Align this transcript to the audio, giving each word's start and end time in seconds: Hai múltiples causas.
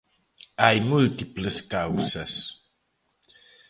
Hai 0.63 0.77
múltiples 0.93 1.57
causas. 1.77 2.33